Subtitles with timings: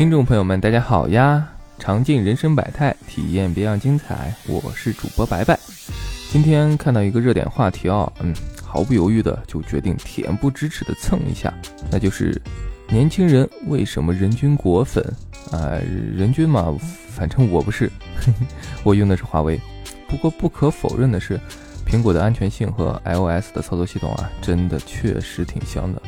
[0.00, 1.46] 听众朋友们，大家好呀！
[1.78, 4.34] 尝尽人生百态，体验别样精彩。
[4.46, 5.60] 我是主播白白。
[6.32, 8.34] 今天看到一个热点话题啊，嗯，
[8.64, 11.52] 毫不犹豫的就决定恬不知耻的蹭一下，
[11.92, 12.40] 那就是
[12.88, 15.04] 年轻人为什么人均果粉
[15.52, 15.76] 啊？
[16.16, 16.74] 人均嘛，
[17.10, 17.92] 反正我不是，
[18.82, 19.60] 我用的是华为。
[20.08, 21.38] 不过不可否认的是，
[21.86, 26.00] 苹果的安全性和 iOS 的操作系统啊，真的确实挺香的。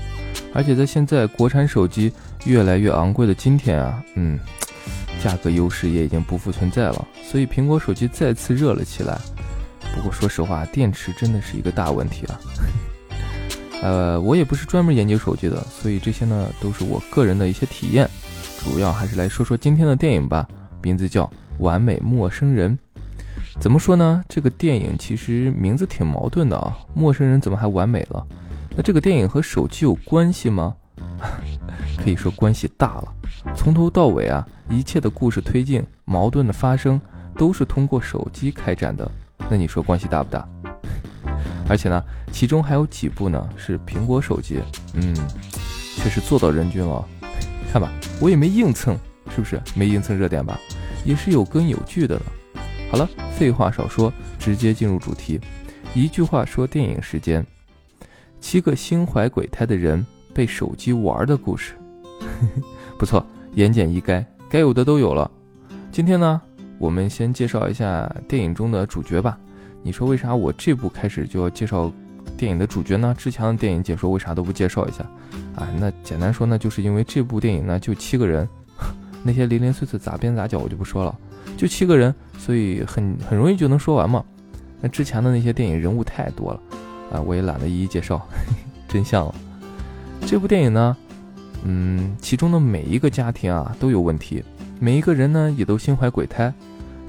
[0.54, 2.12] 而且在现在国产手机
[2.44, 4.38] 越来越昂贵的今天啊，嗯，
[5.22, 9.18] 价格优势也已经不复存在了，所以苹果手机再次热了起来。
[9.94, 12.40] 不过说实话，电池真的是一个大问题啊。
[13.82, 18.08] 呃，我也不是专门研究手机的，所以这些呢都是我个人的一些体验。
[18.64, 20.48] 主要还是来说说今天的电影吧，
[20.82, 21.24] 名字叫
[21.58, 22.78] 《完美陌生人》。
[23.60, 24.24] 怎么说呢？
[24.28, 28.24] 这个电影其实名字挺矛盾的啊，陌生人怎么还完美了？
[28.76, 30.74] 那这个电影和手机有关系吗？
[31.96, 33.14] 可以说关系大了。
[33.56, 37.00] 从头到尾啊，一切的故事推进、矛盾的发生，
[37.36, 39.10] 都是通过手机开展的。
[39.50, 40.48] 那你说关系大不大？
[41.68, 44.60] 而且呢，其中还有几部呢是苹果手机，
[44.94, 45.14] 嗯，
[45.96, 47.04] 确实做到人均了。
[47.72, 47.90] 看吧，
[48.20, 48.96] 我也没硬蹭，
[49.30, 49.60] 是不是？
[49.74, 50.58] 没硬蹭热点吧？
[51.04, 52.22] 也是有根有据的呢。
[52.90, 55.40] 好了，废话少说，直接进入主题。
[55.94, 57.44] 一句话说电影时间。
[58.40, 61.74] 七个心怀鬼胎的人被手机玩的故事，
[62.98, 65.30] 不错，言简意赅，该有的都有了。
[65.90, 66.40] 今天呢，
[66.78, 69.38] 我们先介绍一下电影中的主角吧。
[69.82, 71.92] 你说为啥我这部开始就要介绍
[72.36, 73.14] 电影的主角呢？
[73.18, 75.04] 之前的电影解说为啥都不介绍一下？
[75.56, 78.48] 啊，那简单说呢，就是因为这部电影呢就七个人，
[79.22, 81.18] 那些零零碎碎杂边杂角我就不说了，
[81.56, 84.24] 就七个人，所以很很容易就能说完嘛。
[84.80, 86.60] 那之前的那些电影人物太多了。
[87.12, 88.26] 啊，我也懒得一一介绍，
[88.88, 89.34] 真相了。
[90.24, 90.96] 这部电影呢，
[91.64, 94.42] 嗯，其中的每一个家庭啊都有问题，
[94.80, 96.52] 每一个人呢也都心怀鬼胎。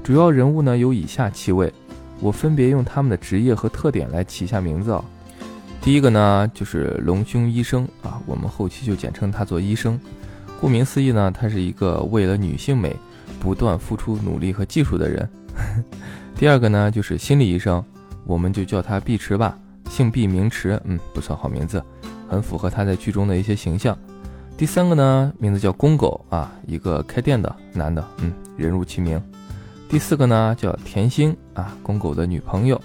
[0.02, 1.72] 主要人物呢有以下七位，
[2.20, 5.04] 我分别用他们的职业和特点来起下名字啊。
[5.80, 9.98] 第一个呢就是隆胸医生啊，我们后期就简称他做医生。
[10.60, 12.96] 顾名思义呢，他是一个为了女性美
[13.40, 15.28] 不断付出努力和技术的人。
[16.36, 17.84] 第二个呢就是心理医生，
[18.24, 19.58] 我们就叫他碧池吧。
[19.90, 21.82] 姓毕名池，嗯，不算，好名字，
[22.28, 23.96] 很符合他在剧中的一些形象。
[24.56, 29.20] 第三个呢，名字叫公狗啊，一个开店的男的，嗯，人如其名。
[29.88, 32.80] 第四个呢，叫甜心啊，公狗的女朋友，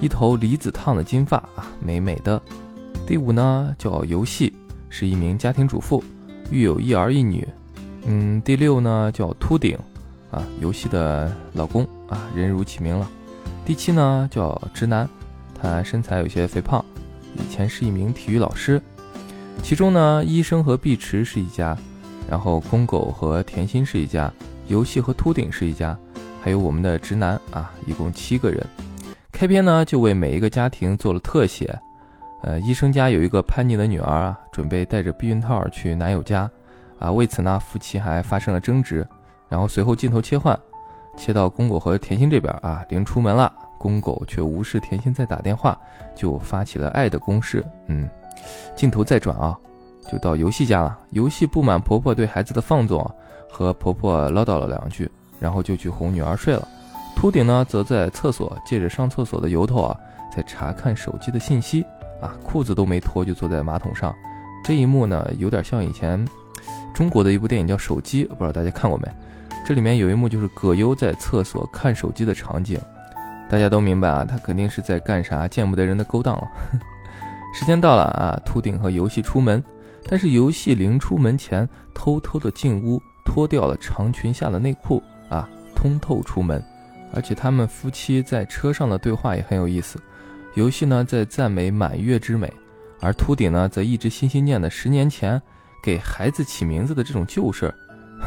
[0.00, 2.40] 一头离子烫的金发啊，美美的。
[3.06, 4.52] 第五呢，叫游戏，
[4.88, 6.02] 是一名家庭主妇，
[6.50, 7.46] 育有一儿一女。
[8.04, 9.78] 嗯，第六呢，叫秃顶
[10.32, 13.08] 啊，游戏的老公啊，人如其名了。
[13.64, 15.08] 第七呢，叫直男。
[15.60, 16.84] 他身材有些肥胖，
[17.36, 18.82] 以前是一名体育老师。
[19.62, 21.76] 其中呢，医生和碧池是一家，
[22.28, 24.32] 然后公狗和甜心是一家，
[24.66, 25.96] 游戏和秃顶是一家，
[26.42, 28.66] 还有我们的直男啊，一共七个人。
[29.30, 31.78] 开篇呢，就为每一个家庭做了特写。
[32.42, 36.50] 呃，医生家有一个叛逆的女儿啊，准备带着避孕套去男友家，
[36.98, 39.06] 啊，为此呢，夫妻还发生了争执。
[39.48, 40.58] 然后随后镜头切换，
[41.16, 43.52] 切到公狗和甜心这边啊，临出门了。
[43.78, 45.78] 公狗却无视甜心在打电话，
[46.16, 47.64] 就发起了爱的攻势。
[47.86, 48.08] 嗯，
[48.76, 49.56] 镜头再转啊，
[50.10, 50.98] 就到游戏家了。
[51.10, 53.04] 游戏不满婆婆对孩子的放纵，
[53.50, 55.10] 和婆婆唠叨了两句，
[55.40, 56.66] 然后就去哄女儿睡了。
[57.16, 59.96] 秃顶呢，则在厕所借着上厕所的由头啊，
[60.34, 61.84] 在查看手机的信息
[62.20, 64.14] 啊，裤子都没脱就坐在马桶上。
[64.64, 66.24] 这一幕呢，有点像以前
[66.94, 69.08] 中国的一部电影叫《手机》，不知道大家看过没？
[69.66, 72.80] 这里面有一幕就是葛优在厕所看手机的场景。
[73.50, 76.48] 大家都明白啊，他肯定是在干啥见不得人的勾当了。
[77.52, 79.62] 时间到了啊，秃顶和游戏出门，
[80.08, 86.62] 但是游戏临出门前偷偷的进屋脱掉了长裙下的内裤啊，通透出门。
[87.14, 89.98] 而且他们夫妻在车上的对话也很有意思。
[90.54, 92.52] 游戏呢在赞美满月之美，
[93.00, 95.40] 而秃顶呢则一直心心念的十年前
[95.82, 97.74] 给孩子起名字的这种旧事儿。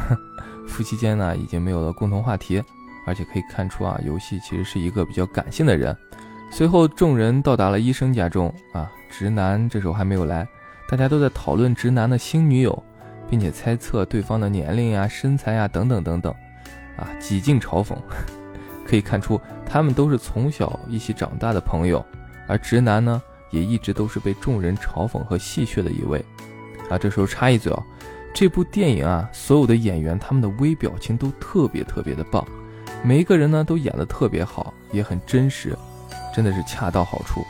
[0.66, 2.62] 夫妻间呢已经没有了共同话题。
[3.04, 5.96] 而且可以看出啊，游戏其实是一个比较感性的人。
[6.54, 10.46] 随后，众人到达了医生家中啊，直男这时候还没有来，
[10.86, 12.82] 大家都在讨论直男的新女友，
[13.26, 16.30] 并且猜测对方的年龄呀、身材呀等等等等，
[16.98, 17.96] 啊，几近嘲讽。
[18.86, 22.04] 可以看出，他们都是从小一起长大的朋友，
[22.46, 26.22] 而直男呢，也一直都是被众人嘲讽和戏谑的一位。
[26.90, 27.82] 啊，这时候插一嘴啊，
[28.34, 32.46] 这部电影啊，所有的演员他们的微表情都特别特别的棒。
[33.02, 35.74] 每一个人呢都演得特别好，也很真实，
[36.32, 37.44] 真的是恰到好处。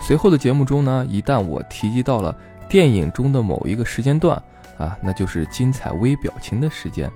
[0.00, 2.34] 随后的节目中呢，一旦我提及到了
[2.68, 4.40] 电影中的某一个时间段，
[4.78, 7.10] 啊，那就是精彩微表情的时间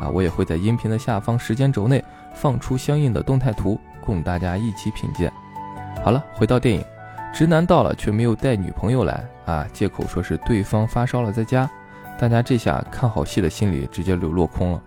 [0.00, 0.08] 啊！
[0.08, 5.32] 我也会在音频的下方时间轴内放出相应的动态图，供大家一起品鉴。
[6.04, 6.84] 好了，回到电影，
[7.32, 11.68] 直男到了却没有带女朋友来啊，借口说是对方发烧了在家。
[12.18, 14.82] 大家这下看好戏的心理直接就落空了。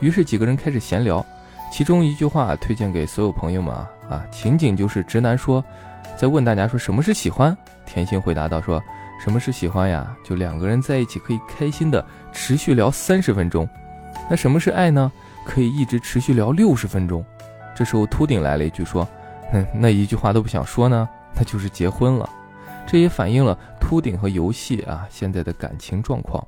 [0.00, 1.24] 于是几个人开始闲聊，
[1.70, 5.64] 其中一句话推荐给所有朋友们啊啊，情景就是直男说，
[6.16, 7.56] 在问大家说什么是喜欢，
[7.86, 8.82] 甜心回答道说。
[9.22, 10.14] 什么是喜欢呀？
[10.24, 13.66] 就两个人在一起可以开心的持续聊三十分钟。
[14.28, 15.10] 那什么是爱呢？
[15.46, 17.24] 可以一直持续聊六十分钟。
[17.74, 19.06] 这时候秃顶来了一句说
[19.52, 22.28] ：“哼，那一句话都不想说呢，那就是结婚了。”
[22.86, 26.44] 这也反映了秃顶和游戏啊现在的感情状况。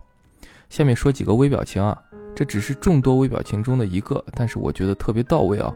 [0.69, 1.97] 下面说几个微表情啊，
[2.37, 5.75] 这只是众多微表情中的一个，但是我觉得特别到位啊。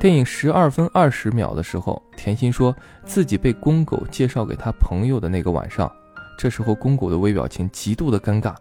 [0.00, 2.74] 电影十二分二十秒的时候，甜心说
[3.04, 5.90] 自己被公狗介绍给他朋友的那个晚上。
[6.36, 8.54] 这时候，公狗的微表情极度的尴尬，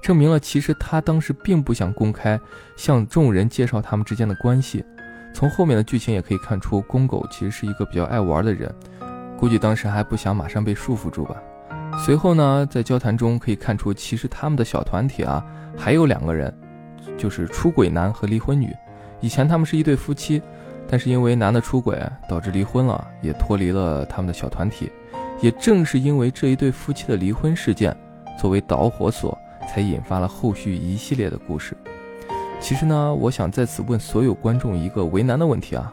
[0.00, 2.38] 证明了其实他当时并不想公开
[2.76, 4.84] 向众人介绍他们之间的关系。
[5.34, 8.72] 从后面的剧情也可以看出，公狗其实是一个比较爱玩的人，
[9.36, 11.36] 估计当时还不想马上被束缚住吧。
[11.98, 15.42] 随后呢，在交谈中可以看出，其实他们的小团体啊
[15.76, 16.54] 还有两个人，
[17.16, 18.74] 就是出轨男和离婚女。
[19.20, 20.42] 以前他们是一对夫妻，
[20.88, 24.90] 但是因为男的出轨导致离婚了，也脱离了他们的小团体。
[25.40, 27.94] 也正是因为这一对夫妻的离婚事件
[28.38, 29.36] 作为导火索，
[29.68, 31.76] 才引发了后续一系列的故事。
[32.58, 35.92] 其实呢，我想在此问所有观众一个为难的问题啊：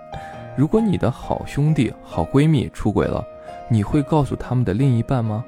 [0.56, 3.24] 如果你的好兄弟、好闺蜜出轨了，
[3.70, 5.42] 你会告诉他们的另一半吗？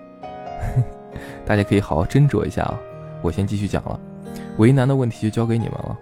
[1.44, 2.81] 大家可以好好斟酌一下啊。
[3.20, 4.00] 我先继续讲了，
[4.59, 5.99] 为难的问题就交给你们了。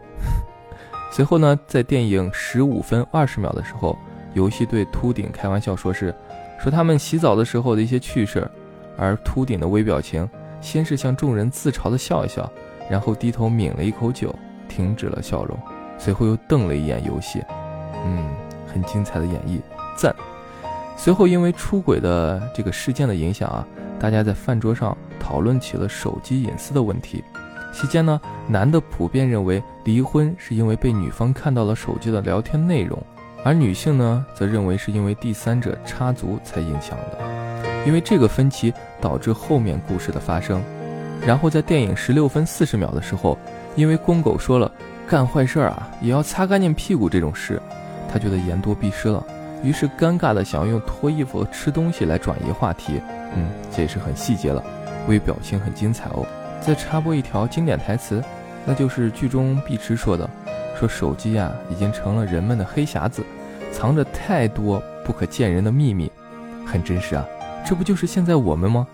[1.13, 3.97] 随后呢，在电影十五分二十秒的时候，
[4.35, 6.15] 游戏对秃顶开玩笑说是。
[6.61, 8.49] 说他们洗澡的时候的一些趣事，
[8.97, 12.49] 而秃顶的微表情，先是向众人自嘲的笑一笑，
[12.89, 14.33] 然后低头抿了一口酒，
[14.69, 15.59] 停止了笑容，
[15.99, 17.43] 随后又瞪了一眼游戏，
[18.05, 18.25] 嗯，
[18.73, 19.61] 很精彩的演绎，
[19.97, 20.15] 赞。
[20.97, 23.67] 随后因为出轨的这个事件的影响啊，
[23.99, 27.25] 大家在饭桌上讨论起了手机隐私的问题。
[27.73, 33.03] 期间呢，男的普遍认为离婚是因为被女方看到了手机的聊天内容。
[33.45, 37.19] 而女性呢，则认为是因为第三者插足才影响的，
[37.85, 40.63] 因为这个分歧导致后面故事的发生。
[41.27, 43.37] 然后在电影十六分四十秒的时候，
[43.75, 44.71] 因为公狗说了
[45.09, 47.61] 干坏事啊也要擦干净屁股这种事，
[48.09, 49.25] 他觉得言多必失了，
[49.65, 53.01] 于是尴尬的想要用脱衣服和吃东西来转移话题。
[53.35, 54.63] 嗯，这也是很细节了，
[55.09, 56.25] 微表情很精彩哦。
[56.65, 58.23] 再插播一条经典台词，
[58.65, 60.29] 那就是剧中碧池说的。
[60.79, 63.25] 说手机啊，已经成了人们的黑匣子，
[63.73, 66.11] 藏着太多不可见人的秘密，
[66.65, 67.27] 很真实啊。
[67.67, 68.87] 这不就是现在我们吗？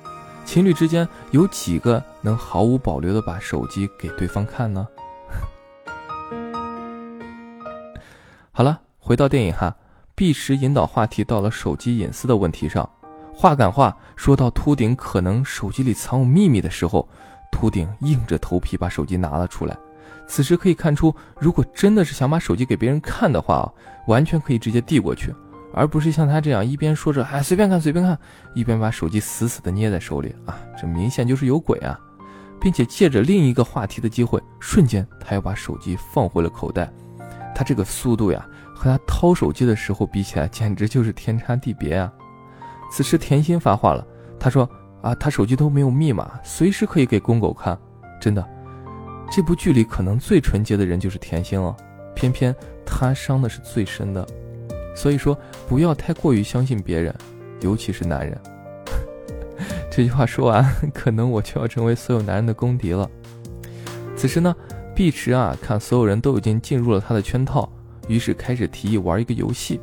[0.45, 4.87] 情侣之间有几个能毫无保留的把手机给对方看呢？
[8.51, 9.77] 好了，回到电影哈，
[10.15, 12.89] 碧池引导话题到了手机隐私的问题上，
[13.35, 17.09] 话赶话说到秃顶可能手机里藏有秘密的时候，
[17.51, 19.77] 秃顶硬着头皮把手机拿了出来。
[20.27, 23.73] 此时可以看出，如果真的是想把手机给别人看的话，
[24.07, 25.35] 完全可以直接递过去，
[25.73, 28.19] 而不是像他这样一边说着“哎，随便看，随便看”，
[28.55, 31.99] 一边把手机死死的捏在手里啊，这明显就是有鬼啊！
[32.61, 36.93] 并且借着另一个话题的机会，瞬间他又把手机放回了口袋。
[37.55, 42.13] 他这个速度呀，和他掏手机的时候比起来，简直就是天差地别啊！
[42.91, 44.07] 此时甜心发话了，
[44.39, 44.69] 他说
[45.03, 47.79] ：“啊，他手机都没有密码，随时可以给公狗看，
[48.21, 48.47] 真的。”
[49.31, 51.77] 这部剧里可能最纯洁的人就是甜心了，
[52.15, 52.55] 偏偏
[52.87, 54.27] 他伤的是最深的，
[54.97, 55.39] 所以说
[55.69, 57.15] 不要太过于相信别人，
[57.61, 58.41] 尤其是男人。
[59.93, 60.65] 这句话说完，
[60.95, 63.09] 可能我就要成为所有男人的公敌了。
[64.17, 64.55] 此时呢，
[64.95, 67.71] 碧池啊，看所有人都已经进入了他的圈套，
[68.09, 69.79] 于是开始提议玩一个游戏。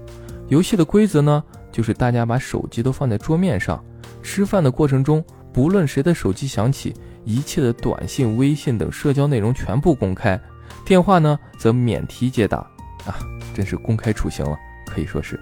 [0.48, 3.84] 游戏的规则呢，就是大家把手机都放在桌面上，
[4.26, 6.94] 吃饭的过程中，不论谁的手机响起。
[7.24, 10.40] 一切的短信、微信等社交内容全部公开，
[10.86, 12.58] 电话呢则免提接打，
[13.06, 13.18] 啊，
[13.52, 14.56] 真是公开处刑了，
[14.86, 15.40] 可以说是。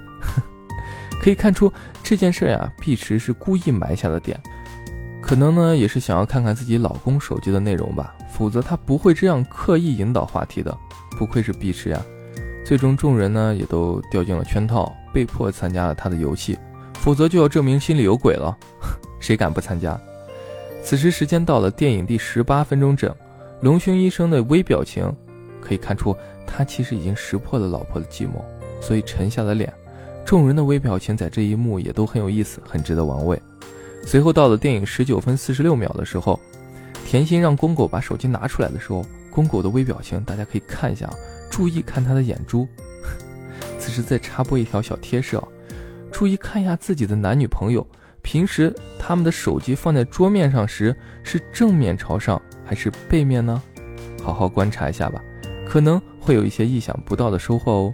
[1.22, 1.72] 可以看出
[2.02, 4.42] 这件事呀，碧池是故意埋下的点，
[5.22, 10.74] 可能呢也是想要看看自己老公手机的内容吧，否则他不会这样刻意引导话题的。
[11.18, 12.02] 不愧是碧池呀，
[12.66, 16.58] 最终众人呢也都掉进了圈套，被迫参加了他的游戏，
[17.04, 18.58] 否则就要证明心里有鬼了，
[19.20, 20.00] 谁敢不参加？
[20.82, 23.14] 此时时间到了电影第十八分钟整，
[23.60, 25.14] 龙兄医生的微表情
[25.60, 26.16] 可以看出，
[26.48, 28.44] 他其实已经识破了老婆的计谋，
[28.80, 29.72] 所以沉下了脸。
[30.26, 33.38] 众人的微表情在这一幕也都很有意思，很值得玩味。
[34.06, 36.40] 随后到了电影十九分四十六秒的时候，
[37.06, 41.10] 甜心让公狗把手机拿出来的时候，公狗的微表情大家可以看一下，
[41.52, 42.66] 注意看他的眼珠。
[43.78, 45.44] 此时再插播一条小贴士啊，
[46.14, 47.86] 注意看一下自己的男女朋友，
[48.22, 53.62] 平时他们的手机放在桌面上时是正面朝上还是背面呢？
[54.24, 55.20] 好好观察一下吧，
[55.68, 57.92] 可能会有一些意想不到的收获哦。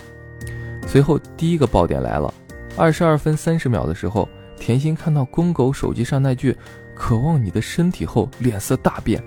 [0.85, 2.31] 随后第一个爆点来了，
[2.77, 4.27] 二十二分三十秒的时候，
[4.59, 6.55] 甜心看到公狗手机上那句
[6.93, 9.23] “渴望你的身体”后，脸色大变，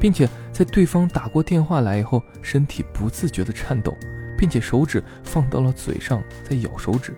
[0.00, 3.94] 并且在对方打过电话来以后，身体不自觉的颤抖。
[4.38, 7.14] 并且手指放到了嘴上，在咬手指，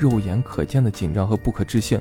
[0.00, 2.00] 肉眼可见的紧张和不可置信。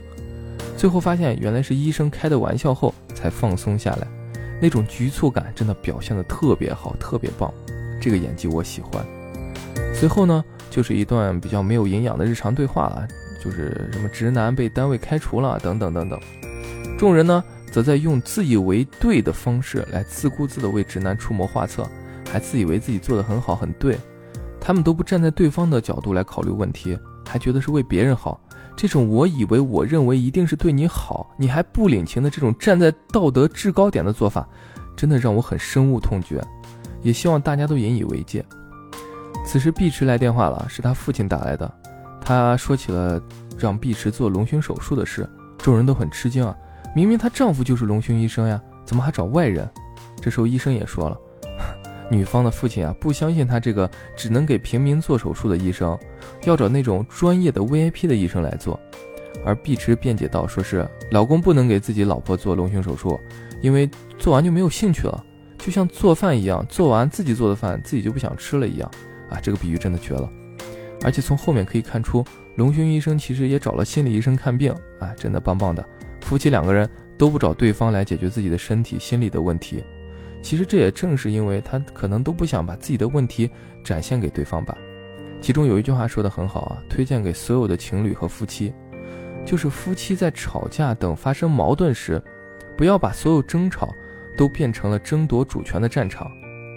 [0.78, 4.08] 最后发现原来是医生开的玩笑后才放松下来，
[4.62, 7.54] 那种局促感真的表现的特别好，特别棒。
[8.02, 9.06] 这个演技我喜欢。
[9.94, 13.06] 随后呢，就是一段比较没有营养的日常对话了，
[13.44, 16.18] 就是什么直男被单位开除了等等等等。
[16.98, 21.86] 众人呢，则在用自以为对的方式来自顾自的为直男出谋划策，
[22.32, 23.98] 还自以为自己做的很好很对。
[24.62, 26.98] 他们都不站在对方的角度来考虑问题，
[27.30, 28.40] 还觉得是为别人好。
[28.76, 34.48] 这种我以为、我认为一定是对你好，你还不领情的这种站在道德制高点的做法，
[34.96, 36.42] 真的让我很深恶痛绝。
[37.02, 38.44] 也希望大家都引以为戒。
[39.46, 41.72] 此时碧池来电话了，是他父亲打来的。
[42.22, 43.22] 他说起了
[43.58, 46.56] 让碧池做隆胸手术的事，众人都很吃惊啊！
[46.96, 49.70] 明明她丈夫就是隆胸医生呀，怎么还找外人？
[50.22, 51.18] 这时候医生也说了。
[52.10, 55.98] 女方的父亲啊，不相信他这个只能给平民做手术的医生，
[56.44, 58.80] 要找那种专业的 VIP 的医生来做。
[59.46, 63.20] 而碧池辩解道，说是老公不能给自己老婆做隆胸手术，
[63.62, 65.24] 因为做完就没有兴趣了，
[65.58, 68.92] 就像做饭一样，做完自己做的饭自己就不想吃了一样。
[69.30, 70.30] 啊，这个比喻真的绝了。
[71.04, 72.26] 而且从后面可以看出，
[72.56, 75.86] 隆胸医生其实也找了心理医生看病，啊，真的棒棒的。
[76.22, 79.84] 夫妻两个人都不找对方来解决自己的身体、心理的问题。
[80.42, 83.50] 其实这也正是因为他可能都不想把自己的问题
[83.84, 84.78] 展现给对方吧。
[85.42, 88.74] 其中有一句话说的很好啊，推荐给所有的情侣和夫妻，
[89.46, 92.22] 就是夫妻在吵架等发生矛盾时，
[92.78, 93.94] 不要把所有争吵
[94.38, 96.30] 都变成了争夺主权的战场。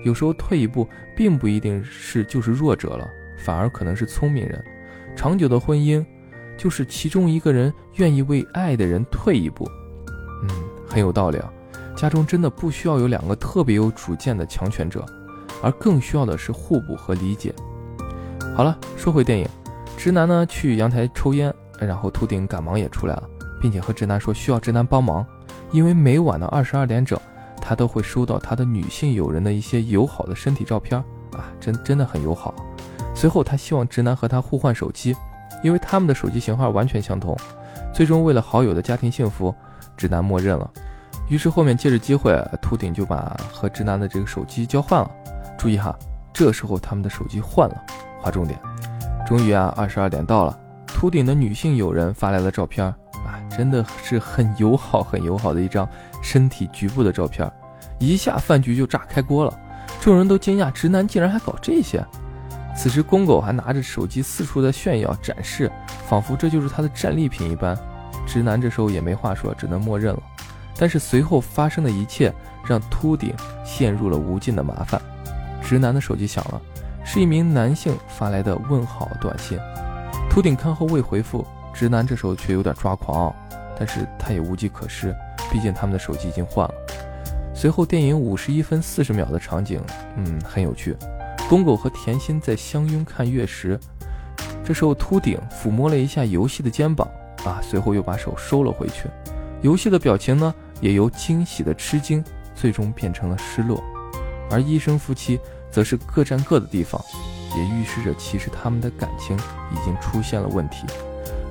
[0.05, 4.65] 有时候退一步，并不一定是就是弱者了，反而可能是聪明人。
[5.15, 6.05] 长久的婚姻，
[6.57, 9.65] 就是其中一个人愿意为爱的人退一步。
[10.43, 10.51] 嗯，
[10.87, 11.53] 很有道理啊。
[11.95, 15.05] 家中真的不需要有两个特别有主见的强权者，
[15.63, 17.55] 而更需要的是互补和理解。
[18.57, 19.49] 好了，说回电影，
[19.97, 23.23] 直男呢去阳台抽烟，然后秃顶赶忙也出来了，
[23.61, 25.25] 并且和直男说需要直男帮忙，
[25.71, 27.19] 因为每晚的二十二点整，
[27.61, 30.99] 他都会收到他的女性友人的一些友好的身体照片
[31.33, 32.55] 啊，真真的很友好。
[33.15, 35.15] 随后他希望直男和他互换手机，
[35.63, 37.37] 因为他们的手机型号完全相同。
[37.95, 39.55] 最终为了好友的家庭幸福，
[39.97, 40.69] 直男默认了。
[41.33, 45.11] 于是后面借着机会，秃顶就把和直男的这个手机交换了。
[45.57, 45.99] 注意哈，
[46.31, 47.83] 这时候他们的手机换了。
[48.21, 48.61] 划重点，
[49.27, 55.89] 终于啊，二十二点到了，秃顶的女性友人发来了照片啊，真的是很友好、很友好的一张
[56.23, 57.51] 身体局部的照片，
[57.99, 59.59] 一下饭局就炸开锅了。
[60.03, 62.05] 众人都惊讶，直男竟然还搞这些。
[62.77, 65.73] 此时公狗还拿着手机四处的炫耀展示，
[66.07, 67.75] 仿佛这就是他的战利品一般。
[68.27, 70.23] 直男这时候也没话说，只能默认了。
[70.83, 72.35] 但是随后发生的一切
[72.67, 73.33] 让秃顶
[73.65, 75.01] 陷入了无尽的麻烦。
[75.63, 76.61] 直男的手机响了，
[77.05, 79.57] 是一名男性发来的问好短信。
[80.29, 83.33] 秃顶看后未回复，直男这时候却有点抓狂，
[83.79, 85.15] 但是他也无计可施，
[85.53, 86.75] 毕竟他们的手机已经换了。
[87.55, 89.81] 随后电影五十一分四十秒的场景，
[90.17, 90.97] 嗯，很有趣。
[91.49, 93.79] 公狗和甜心在相拥看月食，
[94.65, 97.09] 这时候秃顶抚摸了一下游戏的肩膀，
[97.45, 99.09] 啊，随后又把手收了回去。
[99.61, 102.23] 游戏的表情呢，也由惊喜的吃惊，
[102.55, 103.83] 最终变成了失落，
[104.51, 107.01] 而医生夫妻则是各占各的地方，
[107.57, 110.85] 也预示着其实他们的感情已经出现了问题。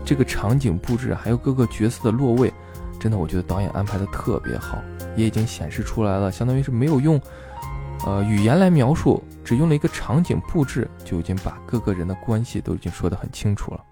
[0.04, 2.54] 这个场景布置还有各个角色的落位，
[3.00, 4.78] 真的我觉得导演安排的特别好，
[5.16, 7.20] 也已经显示出来了，相当于是没有用，
[8.06, 13.84] 呃语言来描述，只用了一个场景布置，就已经把各个人的关系都已经说得很清楚了。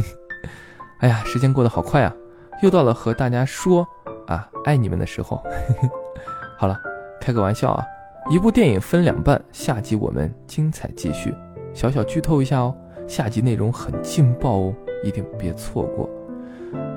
[1.00, 2.14] 哎呀，时间过得好快啊！
[2.62, 3.86] 又到了和大家说
[4.26, 5.42] 啊爱你们的时候，
[6.58, 6.80] 好了，
[7.20, 7.84] 开个玩笑啊！
[8.30, 11.34] 一部电影分两半，下集我们精彩继续。
[11.72, 12.74] 小小剧透一下哦，
[13.06, 16.10] 下集内容很劲爆哦，一定别错过。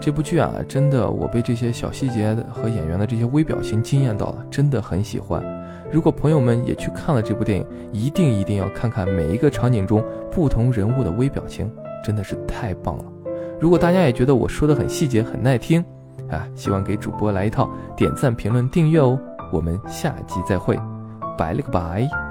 [0.01, 5.43] 这部剧啊，真的我被这些小细节和演员的这些微表情惊艳到了，真的很喜欢。
[5.91, 11.71] 如果朋友们也去看了这部电影，一定一定要看看每一个场景中不同人物的微表情，
[12.03, 13.05] 真的是太棒了。
[13.59, 15.83] 如果大家也觉得我说的很细节、很耐听，
[16.31, 19.19] 啊，希望给主播来一套点赞、评论、订阅哦。
[19.51, 20.79] 我们下集再会，
[21.37, 22.28] 拜了个拜。